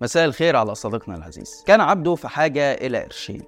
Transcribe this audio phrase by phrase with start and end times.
[0.00, 1.64] مساء الخير على صديقنا العزيز.
[1.66, 3.42] كان عبده في حاجة إلى قرشين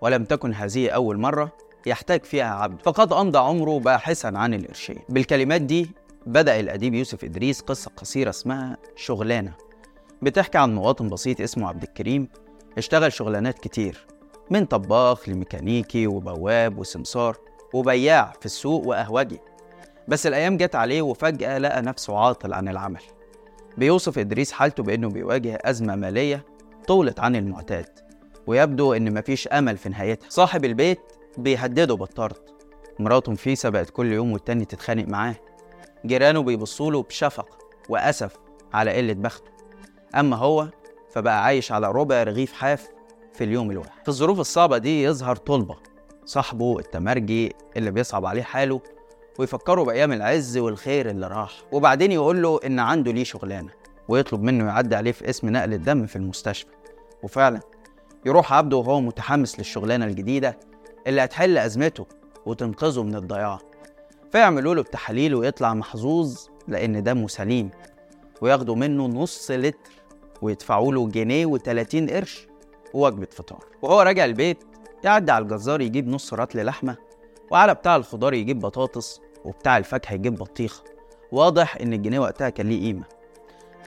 [0.00, 1.52] ولم تكن هذه أول مرة
[1.86, 2.82] يحتاج فيها عبد.
[2.82, 5.90] فقد أمضى عمره باحثا عن القرشين بالكلمات دي
[6.26, 9.52] بدأ الأديب يوسف إدريس قصة قصيرة اسمها شغلانة.
[10.22, 12.28] بتحكي عن مواطن بسيط اسمه عبد الكريم.
[12.78, 14.06] اشتغل شغلانات كتير.
[14.50, 17.36] من طباخ لميكانيكي وبواب وسمسار
[17.74, 19.40] وبياع في السوق وقهوجي
[20.08, 23.02] بس الأيام جت عليه وفجأة لقى نفسه عاطل عن العمل.
[23.76, 26.44] بيوصف إدريس حالته بأنه بيواجه أزمة مالية
[26.86, 27.86] طولت عن المعتاد
[28.46, 30.30] ويبدو إن مفيش أمل في نهايتها.
[30.30, 31.00] صاحب البيت
[31.38, 32.36] بيهدده بالطرد.
[32.98, 35.34] مراته نفيسة بقت كل يوم والتاني تتخانق معاه.
[36.06, 38.36] جيرانه بيبصوله بشفقة وأسف
[38.72, 39.50] على قلة بخته.
[40.14, 40.68] أما هو
[41.10, 42.88] فبقى عايش على ربع رغيف حاف
[43.32, 44.02] في اليوم الواحد.
[44.02, 45.76] في الظروف الصعبة دي يظهر طلبة
[46.24, 48.80] صاحبه التمرجي اللي بيصعب عليه حاله
[49.38, 53.70] ويفكره بأيام العز والخير اللي راح وبعدين يقول له إن عنده ليه شغلانة
[54.08, 56.70] ويطلب منه يعدي عليه في اسم نقل الدم في المستشفى.
[57.22, 57.60] وفعلا
[58.26, 60.58] يروح عبده وهو متحمس للشغلانة الجديدة
[61.06, 62.06] اللي هتحل أزمته
[62.46, 63.58] وتنقذه من الضياع.
[64.32, 67.70] فيعملوا له التحاليل ويطلع محظوظ لأن دمه سليم
[68.40, 69.90] وياخدوا منه نص لتر
[70.42, 72.46] ويدفعوا له جنيه و30 قرش
[72.94, 73.64] ووجبة فطار.
[73.82, 74.64] وهو راجع البيت
[75.04, 76.96] يعدي على الجزار يجيب نص رطل لحمة
[77.50, 80.84] وعلى بتاع الخضار يجيب بطاطس وبتاع الفاكهة يجيب بطيخة
[81.32, 83.04] واضح إن الجنيه وقتها كان ليه قيمة.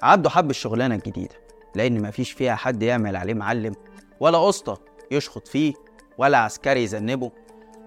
[0.03, 1.35] عبده حب الشغلانة الجديدة
[1.75, 3.75] لأن مفيش فيها حد يعمل عليه معلم
[4.19, 4.79] ولا قسطة
[5.11, 5.73] يشخط فيه
[6.17, 7.31] ولا عسكري يذنبه.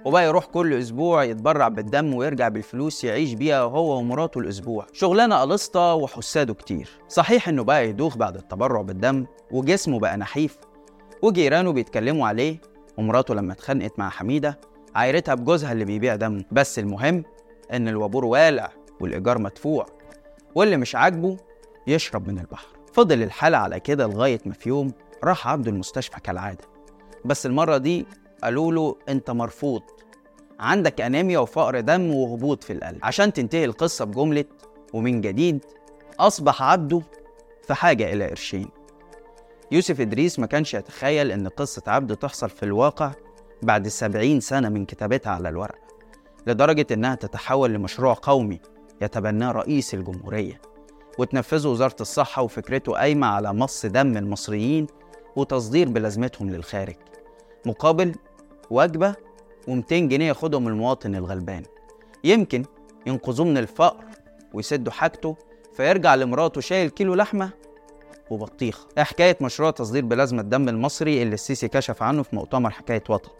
[0.04, 4.86] وبقى يروح كل أسبوع يتبرع بالدم ويرجع بالفلوس يعيش بيها هو ومراته الأسبوع.
[4.92, 6.90] شغلانة قلصته وحساده كتير.
[7.08, 10.58] صحيح إنه بقى يدوخ بعد التبرع بالدم وجسمه بقى نحيف
[11.22, 12.60] وجيرانه بيتكلموا عليه
[12.98, 14.60] ومراته لما اتخانقت مع حميدة
[14.96, 16.42] عايرتها بجوزها اللي بيبيع دم.
[16.52, 17.24] بس المهم
[17.72, 19.86] إن الوابور والع والإيجار مدفوع
[20.54, 21.36] واللي مش عاجبه
[21.86, 22.68] يشرب من البحر.
[22.92, 24.92] فضل الحال على كده لغاية ما في يوم
[25.24, 26.64] راح عبده المستشفى كالعادة.
[27.24, 28.06] بس المرة دي
[28.42, 29.82] قالوا له أنت مرفوض.
[30.60, 32.98] عندك أنيميا وفقر دم وهبوط في القلب.
[33.02, 34.44] عشان تنتهي القصة بجملة
[34.92, 35.64] ومن جديد
[36.20, 37.02] أصبح عبده
[37.66, 38.68] في حاجة إلى قرشين.
[39.72, 43.12] يوسف إدريس ما كانش يتخيل إن قصة عبده تحصل في الواقع
[43.62, 45.78] بعد سبعين سنة من كتابتها على الورق
[46.46, 48.60] لدرجة إنها تتحول لمشروع قومي
[49.02, 50.60] يتبناه رئيس الجمهورية
[51.18, 54.86] وتنفذه وزارة الصحة وفكرته قايمة على مص دم المصريين
[55.36, 56.96] وتصدير بلازمتهم للخارج
[57.66, 58.14] مقابل
[58.70, 59.14] وجبة
[59.68, 61.62] و200 جنيه ياخدهم المواطن الغلبان.
[62.24, 62.64] يمكن
[63.06, 64.04] ينقذوه من الفقر
[64.54, 65.36] ويسدوا حاجته
[65.76, 67.50] فيرجع لمراته شايل كيلو لحمة
[68.30, 68.86] وبطيخة.
[68.98, 73.30] إيه حكاية مشروع تصدير بلازمة الدم المصري اللي السيسي كشف عنه في مؤتمر حكاية وطن؟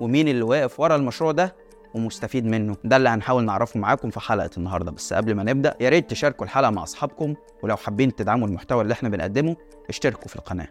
[0.00, 1.54] ومين اللي واقف ورا المشروع ده
[1.94, 2.76] ومستفيد منه.
[2.84, 4.90] ده اللي هنحاول نعرفه معاكم في حلقة النهاردة.
[4.90, 8.92] بس قبل ما نبدأ يا ريت تشاركوا الحلقة مع أصحابكم ولو حابين تدعموا المحتوى اللي
[8.92, 9.56] إحنا بنقدمه
[9.88, 10.68] اشتركوا في القناة.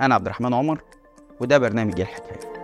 [0.00, 0.80] أنا عبد الرحمن عمر
[1.40, 2.54] وده برنامج الحكاية.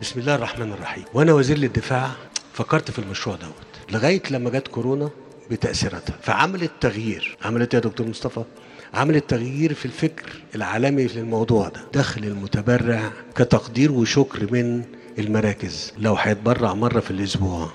[0.00, 1.04] بسم الله الرحمن الرحيم.
[1.14, 2.08] وأنا وزير للدفاع
[2.52, 3.92] فكرت في المشروع دوت.
[3.94, 5.10] لغاية لما جت كورونا
[5.50, 6.16] بتأثيراتها.
[6.22, 7.38] فعملت تغيير.
[7.44, 8.44] عملت يا دكتور مصطفى؟
[8.94, 11.80] عملت تغيير في الفكر العالمي في الموضوع ده.
[11.94, 14.84] دخل المتبرع كتقدير وشكر من
[15.18, 15.92] المراكز.
[15.98, 17.68] لو هيتبرع مرة في الأسبوع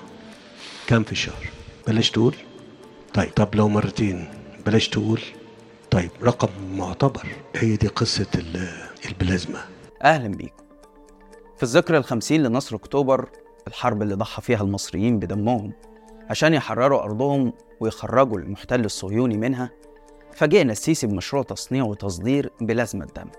[0.86, 1.48] كم في الشهر؟
[1.86, 2.34] بلاش تقول.
[3.14, 4.28] طيب طب لو مرتين
[4.66, 5.20] بلاش تقول.
[5.90, 7.26] طيب رقم معتبر.
[7.56, 8.26] هي دي قصة
[9.10, 9.60] البلازما.
[10.02, 10.64] أهلا بيكم.
[11.56, 13.28] في الذكرى الخمسين لنصر أكتوبر
[13.68, 15.72] الحرب اللي ضحى فيها المصريين بدمهم
[16.30, 19.70] عشان يحرروا أرضهم ويخرجوا المحتل الصهيوني منها
[20.34, 23.30] فاجئنا السيسي بمشروع تصنيع وتصدير بلازمة دم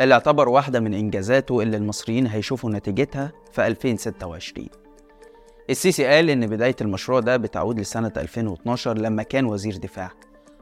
[0.00, 4.68] اللي اعتبر واحدة من إنجازاته اللي المصريين هيشوفوا نتيجتها في 2026
[5.70, 10.10] السيسي قال إن بداية المشروع ده بتعود لسنة 2012 لما كان وزير دفاع.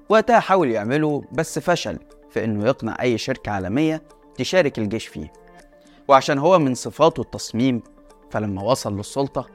[0.09, 1.99] وقتها حاول يعمله بس فشل
[2.31, 4.03] في إنه يقنع أي شركة عالمية
[4.35, 5.33] تشارك الجيش فيه.
[6.09, 7.83] وعشان هو من صفاته التصميم
[8.31, 9.47] فلما وصل للسلطة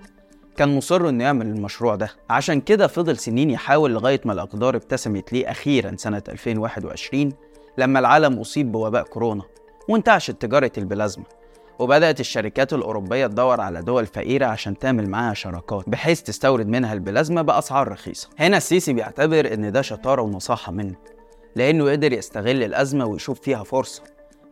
[0.57, 2.09] كان مصر إنه يعمل المشروع ده.
[2.29, 7.33] عشان كده فضل سنين يحاول لغاية ما الأقدار ابتسمت ليه أخيرا سنة 2021
[7.77, 9.43] لما العالم أصيب بوباء كورونا
[9.89, 11.25] وانتعشت تجارة البلازما
[11.79, 17.41] وبدأت الشركات الأوروبية تدور على دول فقيرة عشان تعمل معاها شراكات بحيث تستورد منها البلازما
[17.41, 18.29] بأسعار رخيصة.
[18.39, 20.95] هنا السيسي بيعتبر إن ده شطارة ونصاحة منه
[21.55, 24.03] لأنه قدر يستغل الأزمة ويشوف فيها فرصة.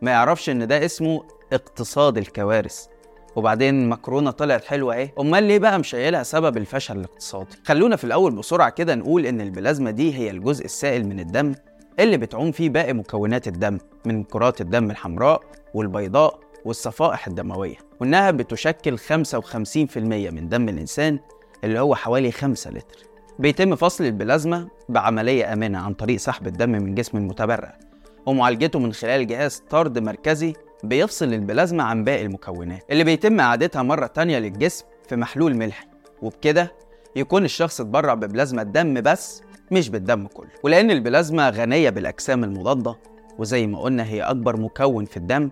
[0.01, 1.23] ما يعرفش إن ده اسمه
[1.53, 2.85] اقتصاد الكوارث.
[3.35, 5.09] وبعدين مكرونه طلعت حلوة اهي.
[5.19, 9.91] أمال ليه بقى مشيلها سبب الفشل الاقتصادي؟ خلونا في الأول بسرعة كده نقول إن البلازما
[9.91, 11.55] دي هي الجزء السائل من الدم
[11.99, 15.41] اللي بتعوم فيه باقي مكونات الدم من كرات الدم الحمراء
[15.73, 21.19] والبيضاء والصفائح الدموية وإنها بتشكل 55% من دم الإنسان
[21.63, 22.97] اللي هو حوالي 5 لتر.
[23.39, 27.77] بيتم فصل البلازما بعملية آمنة عن طريق سحب الدم من جسم المتبرع
[28.25, 30.53] ومعالجته من خلال جهاز طرد مركزي
[30.83, 35.85] بيفصل البلازما عن باقي المكونات اللي بيتم إعادتها مرة تانية للجسم في محلول ملحي
[36.21, 36.71] وبكده
[37.15, 39.41] يكون الشخص اتبرع ببلازما الدم بس
[39.71, 40.49] مش بالدم كله.
[40.63, 42.95] ولأن البلازما غنية بالأجسام المضادة
[43.37, 45.49] وزي ما قلنا هي أكبر مكون في الدم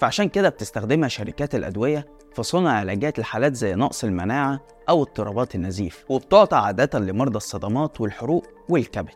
[0.00, 6.04] فعشان كده بتستخدمها شركات الأدوية في صنع علاجات لحالات زي نقص المناعة أو اضطرابات النزيف
[6.08, 9.14] وبتعطى عادة لمرضى الصدمات والحروق والكبد.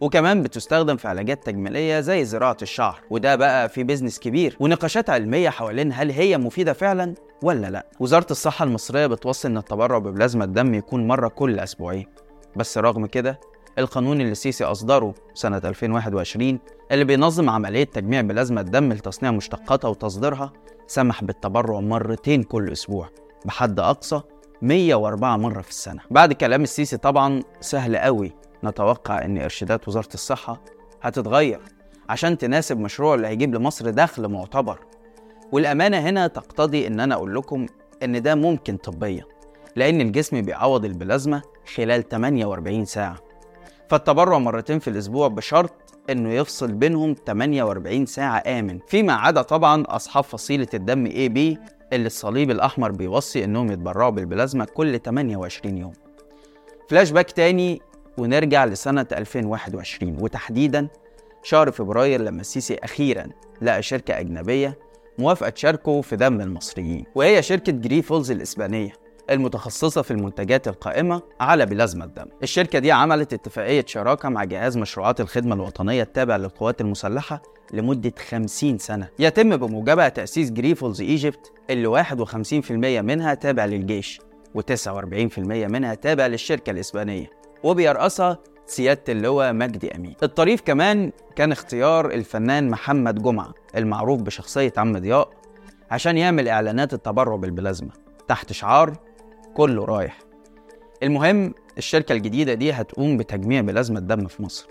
[0.00, 5.48] وكمان بتستخدم في علاجات تجميلية زي زراعة الشعر وده بقى في business كبير ونقاشات علمية
[5.50, 7.86] حوالين هل هي مفيدة فعلا ولا لأ.
[8.00, 12.06] وزارة الصحة المصرية بتوصي إن التبرع ببلازما الدم يكون مرة كل أسبوعين.
[12.56, 13.40] بس رغم كده
[13.78, 16.58] القانون اللي السيسي أصدره سنة 2021
[16.92, 20.52] اللي بينظم عملية تجميع بلازما الدم لتصنيع مشتقاتها وتصديرها
[20.86, 23.08] سمح بالتبرع مرتين كل أسبوع
[23.44, 24.20] بحد أقصى
[24.62, 26.00] 104 مرة في السنة.
[26.10, 28.32] بعد كلام السيسي طبعا سهل قوي
[28.64, 30.60] نتوقع أن إرشادات وزارة الصحة
[31.02, 31.60] هتتغير
[32.08, 34.78] عشان تناسب مشروع اللي هيجيب لمصر دخل معتبر.
[35.52, 37.66] والأمانة هنا تقتضي إن أنا أقول لكم
[38.02, 39.24] إن ده ممكن طبيا
[39.76, 41.42] لأن الجسم بيعوض البلازما
[41.74, 43.16] خلال 48 ساعة.
[43.88, 45.72] فالتبرع مرتين في الأسبوع بشرط
[46.10, 48.78] إنه يفصل بينهم 48 ساعة آمن.
[48.88, 51.58] فيما عدا طبعا أصحاب فصيلة الدم AB
[51.92, 55.92] اللي الصليب الأحمر بيوصي إنهم يتبرعوا بالبلازما كل 28 يوم.
[56.88, 57.80] فلاش باك تاني
[58.18, 60.88] ونرجع لسنة 2021 وتحديدا
[61.42, 63.26] شهر فبراير لما السيسي أخيرا
[63.62, 64.78] لقى شركة أجنبية
[65.18, 68.92] موافقة تشاركه في دم المصريين وهي شركة جريفولز الإسبانية
[69.30, 72.26] المتخصصة في المنتجات القائمة على بلازما الدم.
[72.42, 78.78] الشركة دي عملت اتفاقية شراكة مع جهاز مشروعات الخدمة الوطنية التابع للقوات المسلحة لمدة 50
[78.78, 79.08] سنة.
[79.18, 82.70] يتم بموجبها تأسيس جريفولز إيجيبت اللي 51%
[83.02, 84.20] منها تابع للجيش
[84.58, 87.43] و49% منها تابع للشركة الإسبانية.
[87.64, 90.16] وبيرأسها سيادة اللواء مجدي أمين.
[90.22, 95.30] الطريف كمان كان اختيار الفنان محمد جمعة المعروف بشخصية عم ضياء
[95.90, 97.90] عشان يعمل إعلانات التبرع بالبلازما
[98.28, 98.96] تحت شعار
[99.54, 100.18] كله رايح.
[101.02, 104.66] المهم الشركة الجديدة دي هتقوم بتجميع بلازمة الدم في مصر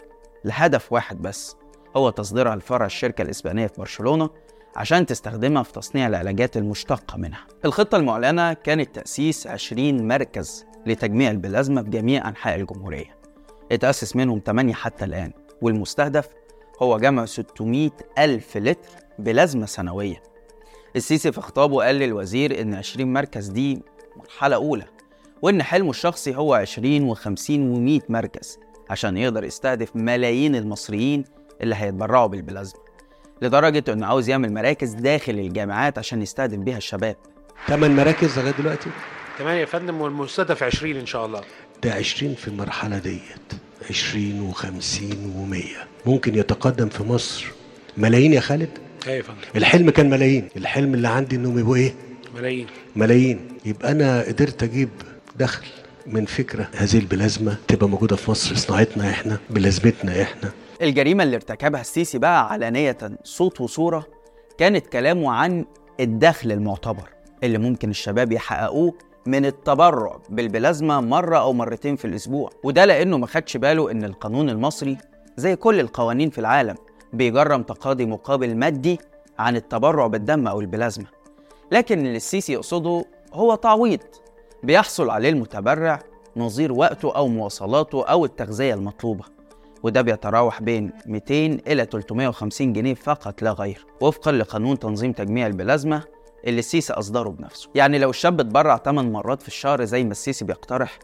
[0.46, 1.56] لهدف واحد بس
[1.96, 4.30] هو تصديرها لفرع الشركة الإسبانية في برشلونة
[4.76, 7.46] عشان تستخدمها في تصنيع العلاجات المشتقة منها.
[7.66, 13.16] الخطة المعلنة كانت تأسيس 20 مركز لتجميع البلازما في جميع أنحاء الجمهورية.
[13.72, 15.32] اتأسس منهم 8 حتى الآن
[15.62, 16.28] والمستهدف
[16.82, 18.90] هو جمع 600 ألف لتر
[19.20, 20.24] بلازمة سنوية.
[20.96, 23.82] السيسي في خطابه قال للوزير إن 20 مركز دي
[24.18, 24.86] مرحلة أولى
[25.42, 28.60] وإن حلمه الشخصي هو 20 و50 و100 مركز
[28.90, 31.24] عشان يقدر يستهدف ملايين المصريين
[31.62, 32.80] اللي هيتبرعوا بالبلازما
[33.42, 37.16] لدرجة إنه عاوز يعمل مراكز داخل الجامعات عشان يستهدف بيها الشباب.
[37.68, 38.90] ثمان مراكز لغاية دلوقتي؟
[39.40, 41.42] تمام يا فندم والمستهدف 20 إن شاء الله.
[41.84, 43.54] ده 20 في المرحلة ديت.
[43.90, 45.68] 20 و50 و100
[46.08, 47.46] ممكن يتقدم في مصر.
[47.98, 48.70] ملايين يا خالد؟
[49.08, 50.50] أيوه يا فندم؟ الحلم كان ملايين.
[50.58, 51.94] الحلم اللي عندي انهم يبقوا إيه؟
[52.36, 52.68] ملايين.
[52.96, 53.48] ملايين.
[53.66, 54.90] يبقى أنا قدرت أجيب
[55.36, 55.66] دخل
[56.08, 60.52] من فكرة هذه البلازما تبقى موجودة في مصر صناعتنا إحنا بلازمتنا إحنا.
[60.82, 64.08] الجريمة اللي ارتكبها السيسي بقى علانية صوت وصورة
[64.58, 65.66] كانت كلامه عن
[66.00, 67.10] الدخل المعتبر
[67.44, 68.94] اللي ممكن الشباب يحققوه
[69.26, 72.50] من التبرع بالبلازما مرة أو مرتين في الأسبوع.
[72.64, 74.98] وده لأنه ما خدش باله إن القانون المصري
[75.38, 76.76] زي كل القوانين في العالم
[77.14, 79.00] بيجرم تقاضي مقابل مادي
[79.40, 81.06] عن التبرع بالدم أو البلازما.
[81.72, 84.00] لكن اللي السيسي يقصده هو تعويض
[84.64, 86.00] بيحصل عليه المتبرع
[86.38, 89.24] نظير وقته أو مواصلاته أو التغذية المطلوبة.
[89.84, 91.36] وده بيتراوح بين 200
[91.68, 93.86] إلى 350 جنيه فقط لا غير.
[94.02, 96.02] وفقا لقانون تنظيم تجميع البلازما
[96.48, 97.70] اللي السيسي أصدره بنفسه.
[97.76, 101.00] يعني لو الشاب اتبرع 8 مرات في الشهر زي ما السيسي بيقترح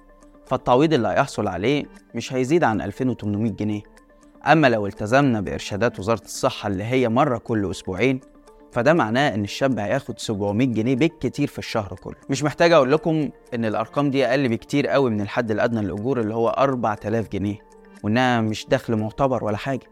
[0.46, 3.81] فالتعويض اللي هيحصل عليه مش هيزيد عن 2800 جنيه.
[4.48, 8.19] أما لو التزمنا بإرشادات وزارة الصحة اللي هي مرة كل أسبوعين
[8.72, 12.15] فده معناه إن الشاب هياخد 700 جنيه بالكتير في الشهر كله.
[12.29, 16.34] مش محتاج أقول لكم إن الأرقام دي أقل بكتير قوي من الحد الأدنى للأجور اللي
[16.34, 17.58] هو 4000 جنيه
[18.03, 19.88] وإنها مش دخل معتبر ولا حاجة.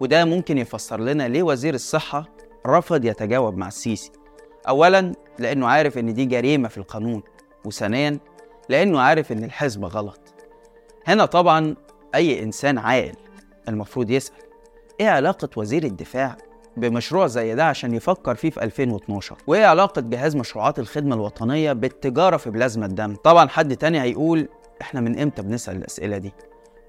[0.00, 2.28] وده ممكن يفسر لنا ليه وزير الصحة
[2.66, 4.10] رفض يتجاوب مع السيسي.
[4.68, 7.22] اولا لأنه عارف إن دي جريمة في القانون
[7.64, 8.18] وثانيا
[8.68, 10.20] لأنه عارف إن الحزب غلط.
[11.06, 11.74] هنا طبعا
[12.14, 13.14] أي إنسان عاقل
[13.68, 14.34] المفروض يسأل
[15.00, 16.36] إيه علاقة وزير الدفاع
[16.76, 22.36] بمشروع زي ده عشان يفكر فيه في 2012 وإيه علاقة جهاز مشروعات الخدمة الوطنية بالتجارة
[22.36, 24.48] في بلازما الدم؟ طبعا حد تاني هيقول
[24.82, 26.32] إحنا من إمتى بنسأل الأسئلة دي؟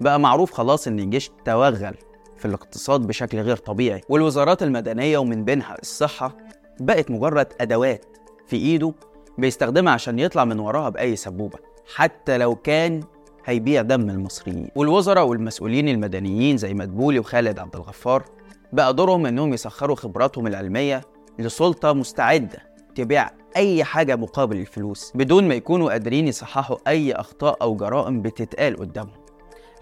[0.00, 1.94] بقى معروف خلاص إن الجيش توغل
[2.36, 6.36] في الاقتصاد بشكل غير طبيعي والوزارات المدنية ومن بينها الصحة
[6.82, 8.04] بقت مجرد أدوات
[8.46, 8.94] في إيده
[9.38, 11.58] بيستخدمها عشان يطلع من وراها بأي سبوبة
[11.94, 13.02] حتى لو كان
[13.44, 14.68] هيبيع دم المصريين.
[14.76, 18.24] والوزراء والمسؤولين المدنيين زي مدبولي وخالد عبد الغفار
[18.72, 21.00] بقى دورهم إنهم يسخروا خبراتهم العلمية
[21.38, 22.58] لسلطة مستعدة
[22.94, 28.76] تبيع أي حاجة مقابل الفلوس بدون ما يكونوا قادرين يصححوا أي أخطاء أو جرائم بتتقال
[28.76, 29.22] قدامهم.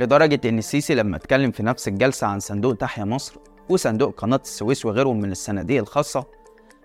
[0.01, 3.37] لدرجة إن السيسي لما اتكلم في نفس الجلسة عن صندوق تحيا مصر
[3.69, 6.25] وصندوق قناة السويس وغيرهم من الصناديق الخاصة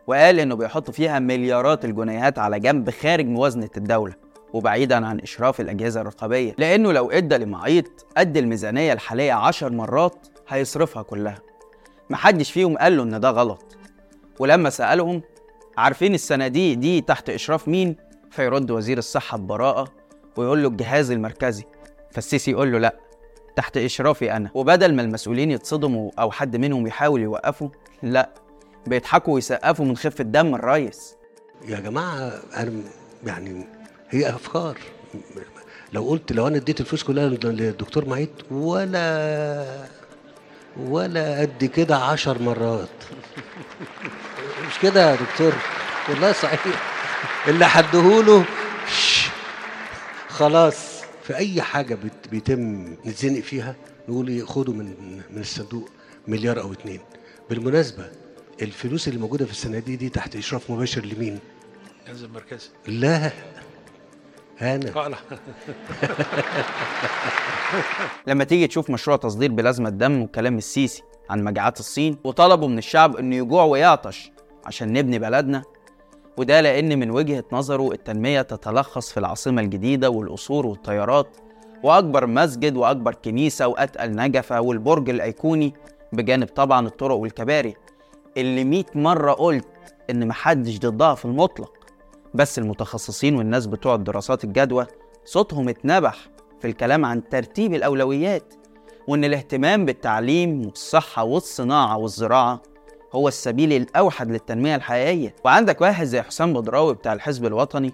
[0.07, 4.13] وقال إنه بيحط فيها مليارات الجنيهات على جنب خارج موازنة الدولة
[4.53, 11.03] وبعيدا عن إشراف الأجهزة الرقابية لأنه لو إدى لمعيط قد الميزانية الحالية عشر مرات هيصرفها
[11.03, 11.37] كلها.
[12.09, 13.77] محدش فيهم قال له إن ده غلط.
[14.39, 15.21] ولما سألهم
[15.77, 17.95] عارفين الصناديق دي تحت إشراف مين؟
[18.31, 19.87] فيرد وزير الصحة ببراءة
[20.37, 21.63] ويقول له الجهاز المركزي.
[22.11, 22.95] فالسيسي يقول له لا
[23.55, 24.49] تحت إشرافي أنا.
[24.53, 27.71] وبدل ما المسؤولين يتصدموا أو حد منهم يحاول يوقفه
[28.03, 28.29] لا
[28.87, 31.15] بيضحكوا ويسقفوا من خفة دم الريس.
[31.67, 32.81] يا جماعة أنا
[33.25, 33.67] يعني
[34.09, 34.77] هي أفكار.
[35.93, 39.85] لو قلت لو أنا اديت الفلوس كلها للدكتور معيد ولا
[40.79, 42.89] ولا قد كده عشر مرات.
[44.67, 45.53] مش كده يا دكتور؟
[46.09, 46.65] والله صحيح.
[47.47, 48.45] اللي حدهوله
[50.29, 50.75] خلاص.
[51.23, 51.97] في أي حاجة
[52.31, 53.75] بيتم نتزنق فيها
[54.09, 55.89] نقول إيه خدوا من من الصندوق
[56.27, 56.99] مليار أو اتنين.
[57.49, 58.05] بالمناسبة
[58.61, 61.39] الفلوس اللي موجودة في الصناديق دي تحت إشراف مباشر لمين؟
[62.01, 63.31] الجهاز المركزي لا
[64.61, 65.15] أنا
[68.27, 73.15] لما تيجي تشوف مشروع تصدير بلازمة دم وكلام السيسي عن مجاعات الصين وطلبوا من الشعب
[73.15, 74.31] إنه يجوع ويعطش
[74.65, 75.63] عشان نبني بلدنا
[76.37, 81.37] وده لأن من وجهة نظره التنمية تتلخص في العاصمة الجديدة والقصور والطيارات
[81.83, 85.73] وأكبر مسجد وأكبر كنيسة وأتقل نجفة والبرج الأيقوني
[86.13, 87.75] بجانب طبعا الطرق والكباري.
[88.37, 89.67] اللي 100 مرة قلت
[90.09, 91.73] إن محدش ضدها في المطلق
[92.33, 94.85] بس المتخصصين والناس بتوع الدراسات الجدوى
[95.25, 96.15] صوتهم اتنبح
[96.59, 98.53] في الكلام عن ترتيب الأولويات
[99.07, 102.61] وإن الاهتمام بالتعليم والصحة والصناعة والزراعة
[103.13, 105.35] هو السبيل الأوحد للتنمية الحقيقية.
[105.45, 107.93] وعندك واحد زي حسام بدراوي بتاع الحزب الوطني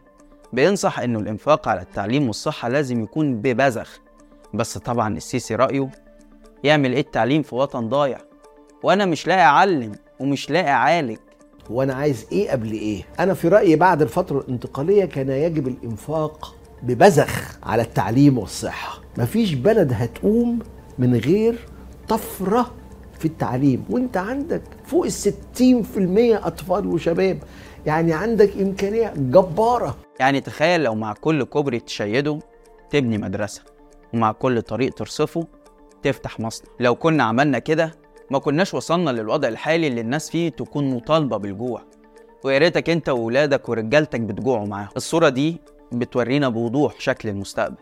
[0.54, 4.00] بينصح إنه الإنفاق على التعليم والصحة لازم يكون ببذخ
[4.54, 5.90] بس طبعا السيسي رأيه
[6.64, 8.18] يعمل إيه التعليم في وطن ضايع؟
[8.84, 11.18] وأنا مش لاقي أعلم ومش لاقي أعالج
[11.70, 17.58] وأنا عايز إيه قبل إيه؟ أنا في رأيي بعد الفترة الانتقالية كان يجب الإنفاق ببذخ
[17.64, 19.02] على التعليم والصحة.
[19.18, 20.60] مفيش بلد هتقوم
[21.00, 21.60] من غير
[22.08, 22.72] طفرة
[23.20, 23.86] في التعليم.
[23.90, 27.40] وانت عندك فوق الستين في المية أطفال وشباب.
[27.86, 29.98] يعني عندك إمكانية جبارة.
[30.20, 32.40] يعني تخيل لو مع كل كوبري تشيده
[32.90, 33.62] تبني مدرسة
[34.14, 35.48] ومع كل طريق ترصفه
[36.04, 36.68] تفتح مصنع.
[36.80, 37.92] لو كنا عملنا كده
[38.32, 41.82] ما كناش وصلنا للوضع الحالي اللي الناس فيه تكون مطالبة بالجوع.
[42.44, 44.90] ويا ريتك انت وولادك ورجالتك بتجوعوا معاهم.
[44.98, 45.62] الصورة دي
[45.92, 47.76] بتورينا بوضوح شكل المستقبل.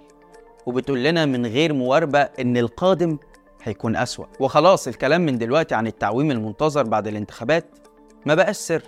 [0.65, 3.17] وبتقول لنا من غير مواربة إن القادم
[3.63, 4.25] هيكون أسوأ.
[4.39, 7.65] وخلاص الكلام من دلوقتي عن التعويم المنتظر بعد الانتخابات
[8.25, 8.83] ما بقاش سر.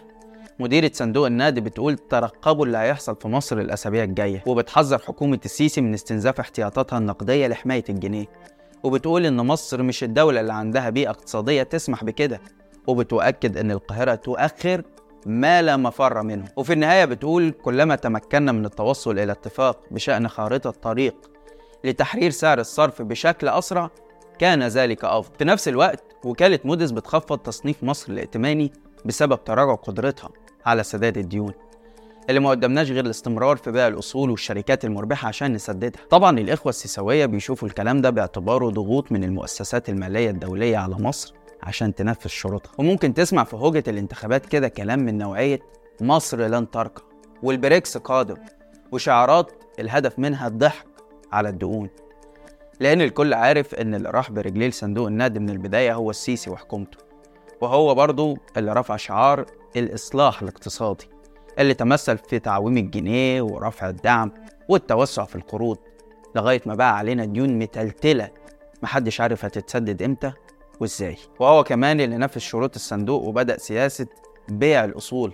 [0.60, 4.44] مديرة صندوق النقد بتقول ترقبوا اللي هيحصل في مصر الأسابيع الجاية.
[4.46, 8.25] وبتحذر حكومة السيسي من استنزاف احتياطاتها النقدية لحماية الجنيه.
[8.83, 12.41] وبتقول إن مصر مش الدولة اللي عندها بيئة اقتصادية تسمح بكده
[12.88, 14.83] وبتؤكد إن القاهرة تؤخر
[15.25, 16.45] ما لا مفر منه.
[16.55, 21.15] وفي النهاية بتقول كلما تمكنا من التوصل إلى اتفاق بشأن خارطة طريق
[21.83, 23.89] لتحرير سعر الصرف بشكل أسرع
[24.39, 25.35] كان ذلك أفضل.
[25.38, 28.71] في نفس الوقت وكالة موديس بتخفض تصنيف مصر الائتماني
[29.05, 30.29] بسبب تراجع قدرتها
[30.65, 31.53] على سداد الديون.
[32.30, 36.01] اللي ما قدمناش غير الاستمرار في بيع الأصول والشركات المربحة عشان نسددها.
[36.10, 41.96] طبعا الإخوة السيساوية بيشوفوا الكلام ده باعتباره ضغوط من المؤسسات المالية الدولية على مصر عشان
[41.96, 42.72] تنفذ شروطها.
[42.78, 45.60] وممكن تسمع في هوجة الانتخابات كده كلام من نوعية
[46.01, 47.01] مصر لن تركع
[47.44, 48.36] والبريكس قادم
[48.92, 50.86] وشعارات الهدف منها الضحك
[51.32, 51.90] على الدقون
[52.80, 56.98] لأن الكل عارف إن اللي راح برجليه لصندوق النقد من البداية هو السيسي وحكومته.
[57.62, 61.06] وهو برضو اللي رفع شعار الإصلاح الاقتصادي.
[61.60, 64.31] اللي تمثل في تعويم الجنيه ورفع الدعم
[64.70, 65.77] والتوسع في القروض
[66.36, 68.29] لغاية ما بقى علينا ديون متلتلة.
[68.84, 70.31] محدش عارف هتتسدد إمتى
[70.79, 71.17] وإزاي.
[71.39, 74.08] وهو كمان اللي نفذ شروط الصندوق وبدأ سياسة
[74.50, 75.34] بيع الأصول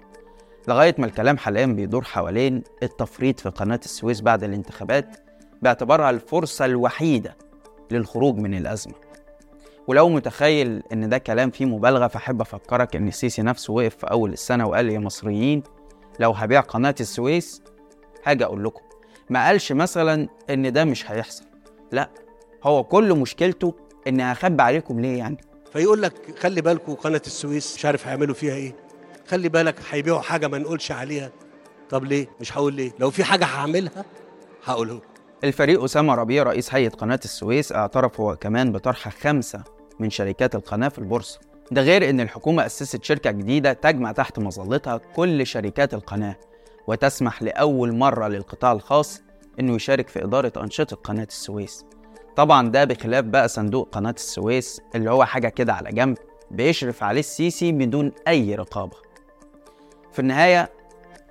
[0.67, 5.15] لغاية ما الكلام حاليا بيدور حوالين التفريط في قناة السويس بعد الانتخابات
[5.61, 7.35] باعتبارها الفرصة الوحيدة
[7.91, 8.93] للخروج من الأزمة.
[9.87, 14.33] ولو متخيل إن ده كلام فيه مبالغة فأحب أفكرك إن السيسي نفسه وقف في أول
[14.33, 15.63] السنة وقال يا مصريين
[16.19, 17.61] لو هبيع قناة السويس
[18.23, 18.81] حاجة أقول لكم.
[19.29, 21.43] ما قالش مثلا إن ده مش هيحصل.
[21.91, 22.09] لا
[22.63, 23.73] هو كل مشكلته
[24.07, 25.37] ان هخبي عليكم ليه يعني؟
[25.73, 28.75] فيقول لك خلي بالكم قناة السويس مش عارف هيعملوا فيها إيه.
[29.27, 31.31] خلي بالك هيبيعوا حاجة ما نقولش عليها.
[31.89, 32.91] طب ليه؟ مش هقول ليه.
[32.99, 34.05] لو في حاجة هعملها
[34.65, 35.01] هقوله.
[35.43, 39.63] الفريق أسامة ربيع رئيس هيئة قناة السويس اعترف هو كمان بطرح خمسة
[39.99, 41.39] من شركات القناة في البورصة.
[41.71, 46.35] ده غير إن الحكومة أسست شركة جديدة تجمع تحت مظلتها كل شركات القناة
[46.87, 49.21] وتسمح لأول مرة للقطاع الخاص
[49.59, 51.85] إنه يشارك في إدارة أنشطة قناة السويس.
[52.35, 56.17] طبعا ده بخلاف بقى صندوق قناة السويس اللي هو حاجة كده على جنب
[56.51, 58.97] بيشرف عليه السيسي بدون أي رقابة.
[60.11, 60.71] في النهاية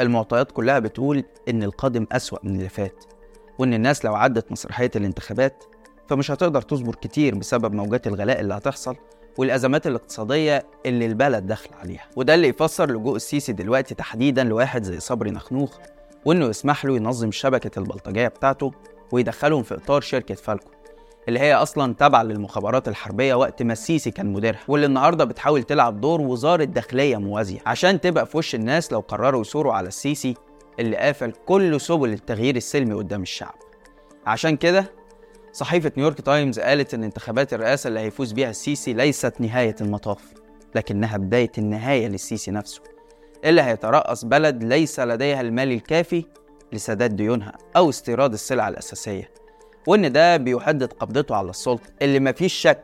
[0.01, 3.05] المعطيات كلها بتقول إن القادم أسوأ من اللي فات
[3.59, 5.65] وإن الناس لو عدت مسرحية الانتخابات
[6.09, 8.97] فمش هتقدر تصبر كتير بسبب موجات الغلاء اللي هتحصل
[9.39, 12.05] والأزمات الاقتصادية اللي البلد داخل عليها.
[12.17, 15.77] وده اللي يفسر لجوء السيسي دلوقتي تحديدا لواحد زي صبري نخنوخ
[16.25, 18.73] وإنه يسمح له ينظم شبكة البلطجية بتاعته
[19.13, 20.71] ويدخلهم في إطار شركة فالكو
[21.29, 26.01] اللي هي أصلا تابعة للمخابرات الحربية وقت ما السيسي كان مديرها واللي النهارده بتحاول تلعب
[26.01, 30.35] دور وزارة داخلية موازية عشان تبقى في وش الناس لو قرروا يثوروا على السيسي
[30.81, 33.55] اللي قافل كل سبل التغيير السلمي قدام الشعب.
[34.27, 34.91] عشان كده
[35.57, 40.19] صحيفة نيويورك تايمز قالت إن انتخابات الرئاسة اللي هيفوز بيها السيسي ليست نهاية المطاف
[40.75, 42.81] لكنها بداية النهاية للسيسي نفسه
[43.45, 46.25] اللي هيترأس بلد ليس لديها المال الكافي
[46.73, 49.31] لسداد ديونها أو استيراد السلع الأساسية
[49.87, 52.83] وإن ده بيحدد قبضته على السلطة اللي مفيش شك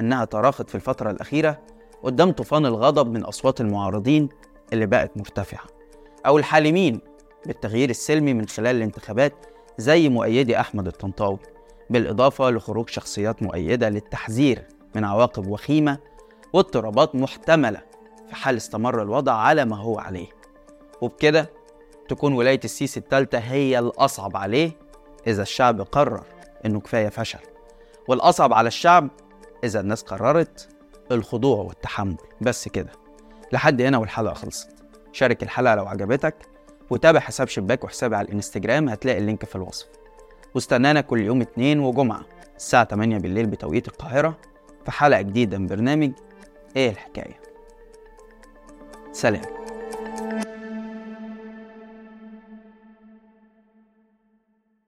[0.00, 1.60] إنها تراخت في الفترة الأخيرة
[2.02, 4.28] قدام طوفان الغضب من أصوات المعارضين
[4.72, 5.64] اللي بقت مرتفعة
[6.26, 7.00] أو الحالمين
[7.46, 9.32] بالتغيير السلمي من خلال الانتخابات
[9.78, 11.38] زي مؤيدي أحمد الطنطاوي.
[11.90, 14.62] بالإضافة لخروج شخصيات مؤيدة للتحذير
[14.94, 15.98] من عواقب وخيمة
[16.52, 17.82] واضطرابات محتملة
[18.28, 20.28] في حال استمر الوضع على ما هو عليه.
[21.00, 21.50] وبكده
[22.08, 24.72] تكون ولاية السيسي الثالثة هي الأصعب عليه
[25.26, 26.24] إذا الشعب قرر
[26.66, 27.38] إنه كفاية فشل.
[28.08, 29.08] والأصعب على الشعب
[29.64, 30.68] إذا الناس قررت
[31.12, 32.16] الخضوع والتحمل.
[32.40, 32.92] بس كده.
[33.52, 34.68] لحد هنا والحلقة خلصت.
[35.12, 36.34] شارك الحلقة لو عجبتك
[36.90, 39.86] وتابع حساب شباك وحسابي على الإنستجرام هتلاقي اللينك في الوصف.
[40.54, 42.20] واستنانا كل يوم اتنين وجمعة
[42.56, 44.36] الساعة 8 بالليل بتوقيت القاهرة
[44.84, 46.12] في حلقة جديدة من برنامج
[46.76, 47.40] إيه الحكاية؟
[49.12, 49.42] سلام.